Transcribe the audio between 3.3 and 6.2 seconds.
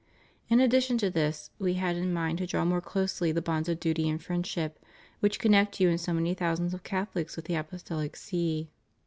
the bonds of duty and friendship which connect you and so